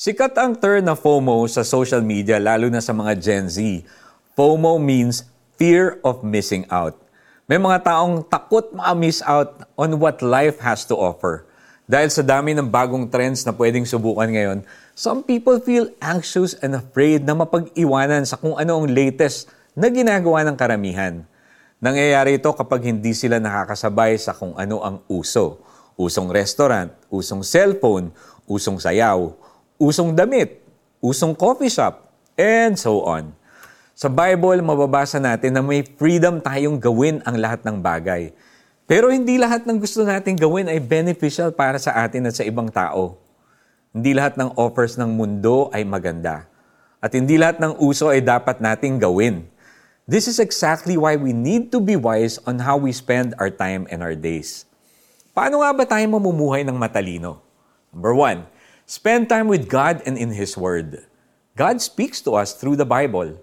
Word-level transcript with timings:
Sikat 0.00 0.32
ang 0.40 0.56
term 0.56 0.80
na 0.80 0.96
FOMO 0.96 1.44
sa 1.44 1.60
social 1.60 2.00
media 2.00 2.40
lalo 2.40 2.72
na 2.72 2.80
sa 2.80 2.96
mga 2.96 3.20
Gen 3.20 3.52
Z. 3.52 3.84
FOMO 4.32 4.80
means 4.80 5.28
fear 5.60 6.00
of 6.00 6.24
missing 6.24 6.64
out. 6.72 6.96
May 7.44 7.60
mga 7.60 7.84
taong 7.84 8.24
takot 8.24 8.72
ma-miss 8.72 9.20
out 9.20 9.60
on 9.76 10.00
what 10.00 10.24
life 10.24 10.56
has 10.64 10.88
to 10.88 10.96
offer. 10.96 11.44
Dahil 11.84 12.08
sa 12.08 12.24
dami 12.24 12.56
ng 12.56 12.64
bagong 12.64 13.12
trends 13.12 13.44
na 13.44 13.52
pwedeng 13.52 13.84
subukan 13.84 14.24
ngayon, 14.24 14.64
some 14.96 15.20
people 15.20 15.60
feel 15.60 15.92
anxious 16.00 16.56
and 16.64 16.80
afraid 16.80 17.28
na 17.28 17.36
mapag-iwanan 17.36 18.24
sa 18.24 18.40
kung 18.40 18.56
ano 18.56 18.80
ang 18.80 18.88
latest 18.88 19.52
na 19.76 19.92
ginagawa 19.92 20.48
ng 20.48 20.56
karamihan. 20.56 21.28
Nangyayari 21.76 22.40
ito 22.40 22.48
kapag 22.56 22.88
hindi 22.88 23.12
sila 23.12 23.36
nakakasabay 23.36 24.16
sa 24.16 24.32
kung 24.32 24.56
ano 24.56 24.80
ang 24.80 25.04
uso. 25.12 25.60
Usong 26.00 26.32
restaurant, 26.32 26.88
usong 27.12 27.44
cellphone, 27.44 28.16
usong 28.48 28.80
sayaw, 28.80 29.36
usong 29.80 30.12
damit, 30.12 30.60
usong 31.00 31.32
coffee 31.32 31.72
shop, 31.72 32.12
and 32.36 32.76
so 32.76 33.00
on. 33.08 33.32
Sa 33.96 34.12
Bible, 34.12 34.60
mababasa 34.60 35.16
natin 35.16 35.56
na 35.56 35.64
may 35.64 35.80
freedom 35.80 36.36
tayong 36.36 36.76
gawin 36.76 37.24
ang 37.24 37.40
lahat 37.40 37.64
ng 37.64 37.80
bagay. 37.80 38.28
Pero 38.84 39.08
hindi 39.08 39.40
lahat 39.40 39.64
ng 39.64 39.80
gusto 39.80 40.04
nating 40.04 40.36
gawin 40.36 40.68
ay 40.68 40.76
beneficial 40.84 41.48
para 41.48 41.80
sa 41.80 41.96
atin 42.04 42.28
at 42.28 42.36
sa 42.36 42.44
ibang 42.44 42.68
tao. 42.68 43.16
Hindi 43.96 44.12
lahat 44.12 44.36
ng 44.36 44.52
offers 44.60 45.00
ng 45.00 45.08
mundo 45.16 45.72
ay 45.72 45.80
maganda. 45.88 46.44
At 47.00 47.16
hindi 47.16 47.40
lahat 47.40 47.56
ng 47.64 47.80
uso 47.80 48.12
ay 48.12 48.20
dapat 48.20 48.60
nating 48.60 49.00
gawin. 49.00 49.48
This 50.04 50.28
is 50.28 50.36
exactly 50.36 51.00
why 51.00 51.16
we 51.16 51.32
need 51.32 51.72
to 51.72 51.80
be 51.80 51.96
wise 51.96 52.36
on 52.44 52.60
how 52.60 52.76
we 52.76 52.92
spend 52.92 53.32
our 53.40 53.48
time 53.48 53.88
and 53.88 54.04
our 54.04 54.12
days. 54.12 54.68
Paano 55.32 55.64
nga 55.64 55.72
ba 55.72 55.84
tayo 55.88 56.04
mamumuhay 56.04 56.68
ng 56.68 56.76
matalino? 56.76 57.40
Number 57.94 58.12
one, 58.12 58.44
Spend 58.90 59.30
time 59.30 59.46
with 59.46 59.70
God 59.70 60.02
and 60.02 60.18
in 60.18 60.34
His 60.34 60.58
Word. 60.58 61.06
God 61.54 61.78
speaks 61.78 62.18
to 62.26 62.34
us 62.34 62.58
through 62.58 62.74
the 62.74 62.84
Bible. 62.84 63.38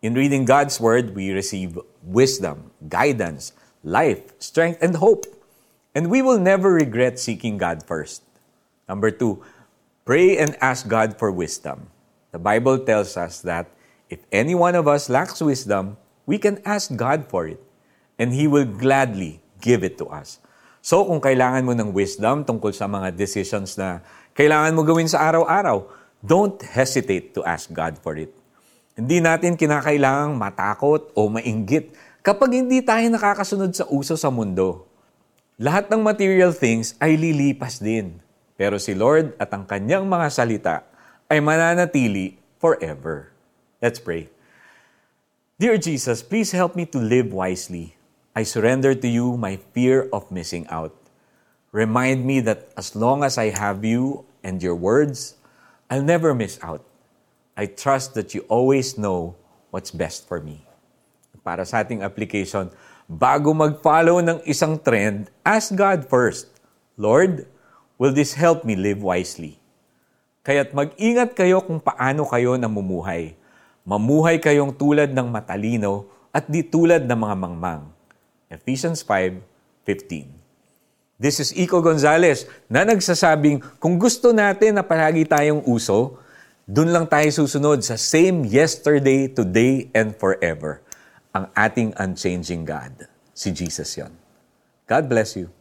In 0.00 0.16
reading 0.16 0.48
God's 0.48 0.80
Word, 0.80 1.12
we 1.12 1.28
receive 1.28 1.78
wisdom, 2.00 2.72
guidance, 2.88 3.52
life, 3.84 4.32
strength, 4.40 4.80
and 4.80 4.96
hope. 4.96 5.28
And 5.94 6.08
we 6.08 6.22
will 6.22 6.40
never 6.40 6.72
regret 6.72 7.20
seeking 7.20 7.58
God 7.58 7.84
first. 7.84 8.24
Number 8.88 9.10
two, 9.10 9.44
pray 10.08 10.38
and 10.38 10.56
ask 10.64 10.88
God 10.88 11.20
for 11.20 11.30
wisdom. 11.30 11.92
The 12.32 12.40
Bible 12.40 12.78
tells 12.78 13.18
us 13.18 13.42
that 13.42 13.68
if 14.08 14.24
any 14.32 14.54
one 14.54 14.74
of 14.74 14.88
us 14.88 15.10
lacks 15.10 15.42
wisdom, 15.42 15.98
we 16.24 16.38
can 16.38 16.64
ask 16.64 16.96
God 16.96 17.28
for 17.28 17.46
it, 17.46 17.60
and 18.18 18.32
He 18.32 18.48
will 18.48 18.64
gladly 18.64 19.42
give 19.60 19.84
it 19.84 19.98
to 19.98 20.06
us. 20.08 20.40
So 20.78 21.04
kung 21.04 21.18
kailangan 21.18 21.66
mo 21.66 21.74
ng 21.74 21.90
wisdom 21.90 22.46
tungkol 22.46 22.70
sa 22.70 22.86
mga 22.86 23.12
decisions 23.14 23.74
na 23.74 24.00
kailangan 24.32 24.72
mo 24.72 24.86
gawin 24.86 25.10
sa 25.10 25.26
araw-araw, 25.26 25.90
don't 26.22 26.58
hesitate 26.62 27.34
to 27.34 27.42
ask 27.42 27.70
God 27.74 27.98
for 27.98 28.14
it. 28.14 28.30
Hindi 28.98 29.22
natin 29.22 29.54
kinakailangang 29.54 30.34
matakot 30.38 31.14
o 31.14 31.30
mainggit 31.30 31.94
kapag 32.22 32.62
hindi 32.62 32.82
tayo 32.82 33.06
nakakasunod 33.10 33.70
sa 33.74 33.86
uso 33.90 34.14
sa 34.18 34.30
mundo. 34.30 34.86
Lahat 35.58 35.90
ng 35.90 36.02
material 36.02 36.54
things 36.54 36.94
ay 37.02 37.18
lilipas 37.18 37.82
din. 37.82 38.18
Pero 38.58 38.78
si 38.78 38.94
Lord 38.94 39.34
at 39.38 39.50
ang 39.54 39.66
kanyang 39.66 40.06
mga 40.06 40.26
salita 40.30 40.76
ay 41.30 41.42
mananatili 41.42 42.38
forever. 42.58 43.30
Let's 43.78 44.02
pray. 44.02 44.30
Dear 45.58 45.78
Jesus, 45.78 46.22
please 46.22 46.54
help 46.54 46.78
me 46.78 46.86
to 46.86 47.02
live 47.02 47.34
wisely. 47.34 47.97
I 48.38 48.46
surrender 48.46 48.94
to 48.94 49.10
you 49.10 49.34
my 49.34 49.58
fear 49.74 50.06
of 50.14 50.30
missing 50.30 50.62
out. 50.70 50.94
Remind 51.74 52.22
me 52.22 52.38
that 52.46 52.70
as 52.78 52.94
long 52.94 53.26
as 53.26 53.34
I 53.34 53.50
have 53.50 53.82
you 53.82 54.30
and 54.46 54.62
your 54.62 54.78
words, 54.78 55.34
I'll 55.90 56.06
never 56.06 56.38
miss 56.38 56.54
out. 56.62 56.86
I 57.58 57.66
trust 57.66 58.14
that 58.14 58.38
you 58.38 58.46
always 58.46 58.94
know 58.94 59.34
what's 59.74 59.90
best 59.90 60.30
for 60.30 60.38
me. 60.38 60.62
Para 61.42 61.66
sa 61.66 61.82
ating 61.82 62.06
application, 62.06 62.70
bago 63.10 63.50
mag-follow 63.50 64.22
ng 64.22 64.38
isang 64.46 64.78
trend, 64.78 65.34
ask 65.42 65.74
God 65.74 66.06
first, 66.06 66.46
Lord, 66.94 67.42
will 67.98 68.14
this 68.14 68.38
help 68.38 68.62
me 68.62 68.78
live 68.78 69.02
wisely? 69.02 69.58
Kaya't 70.46 70.78
mag-ingat 70.78 71.34
kayo 71.34 71.58
kung 71.66 71.82
paano 71.82 72.22
kayo 72.22 72.54
namumuhay. 72.54 73.34
Mamuhay 73.82 74.38
kayong 74.38 74.78
tulad 74.78 75.10
ng 75.10 75.26
matalino 75.26 76.06
at 76.30 76.46
di 76.46 76.62
tulad 76.62 77.02
ng 77.02 77.18
mga 77.18 77.34
mangmang. 77.34 77.97
Ephesians 78.48 79.04
5:15. 79.04 80.32
This 81.20 81.36
is 81.42 81.52
Iko 81.52 81.84
Gonzalez 81.84 82.48
na 82.70 82.86
nagsasabing 82.86 83.60
kung 83.76 84.00
gusto 84.00 84.32
natin 84.32 84.80
na 84.80 84.86
palagi 84.86 85.28
tayong 85.28 85.66
uso, 85.68 86.16
dun 86.64 86.88
lang 86.88 87.04
tayo 87.04 87.28
susunod 87.28 87.84
sa 87.84 88.00
same 88.00 88.48
yesterday, 88.48 89.28
today, 89.28 89.92
and 89.92 90.16
forever. 90.16 90.80
Ang 91.36 91.50
ating 91.52 91.92
unchanging 92.00 92.64
God. 92.64 93.04
Si 93.36 93.52
Jesus 93.52 93.92
yon. 94.00 94.14
God 94.88 95.10
bless 95.12 95.36
you. 95.36 95.52